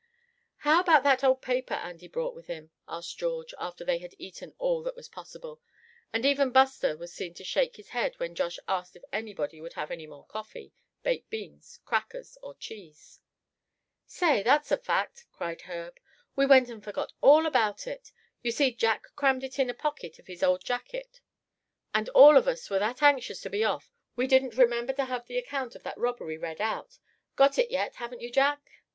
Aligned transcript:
"How 0.65 0.79
about 0.81 1.03
that 1.03 1.23
old 1.23 1.43
paper 1.43 1.75
Andy 1.75 2.07
brought 2.07 2.33
with 2.33 2.47
him?" 2.47 2.71
asked 2.87 3.19
George, 3.19 3.53
after 3.59 3.85
they 3.85 3.99
had 3.99 4.15
eaten 4.17 4.55
all 4.57 4.81
that 4.81 4.95
was 4.95 5.07
possible; 5.07 5.61
and 6.11 6.25
even 6.25 6.49
Buster 6.49 6.97
was 6.97 7.13
seen 7.13 7.35
to 7.35 7.43
shake 7.43 7.75
his 7.75 7.89
head 7.89 8.15
when 8.17 8.33
Josh 8.33 8.57
asked 8.67 8.95
if 8.95 9.03
anybody 9.13 9.61
would 9.61 9.73
have 9.73 9.91
any 9.91 10.07
more 10.07 10.25
coffee, 10.25 10.73
baked 11.03 11.29
beans, 11.29 11.81
crackers, 11.85 12.35
or 12.41 12.55
cheese. 12.55 13.19
"Say, 14.07 14.41
that's 14.41 14.71
a 14.71 14.77
fact!" 14.77 15.25
cried 15.31 15.61
Herb, 15.61 15.99
"we 16.35 16.47
went 16.47 16.69
and 16.71 16.83
forgot 16.83 17.13
all 17.21 17.45
about 17.45 17.85
it. 17.85 18.11
You 18.41 18.49
see, 18.49 18.71
Jack 18.73 19.03
crammed 19.15 19.43
it 19.43 19.59
in 19.59 19.69
a 19.69 19.73
pocket 19.75 20.17
of 20.17 20.25
his 20.25 20.41
old 20.41 20.65
jacket; 20.65 21.21
and 21.93 22.09
all 22.09 22.37
of 22.37 22.47
us 22.47 22.71
were 22.71 22.79
that 22.79 23.03
anxious 23.03 23.39
to 23.41 23.51
be 23.51 23.63
off 23.63 23.91
we 24.15 24.25
didn't 24.25 24.57
remember 24.57 24.93
to 24.93 25.05
have 25.05 25.27
the 25.27 25.37
account 25.37 25.75
of 25.75 25.83
the 25.83 25.93
robbery 25.95 26.39
read 26.39 26.59
out. 26.59 26.97
Got 27.35 27.59
it 27.59 27.69
yet, 27.69 27.97
haven't 27.97 28.21
you, 28.21 28.31
Jack?" 28.31 28.67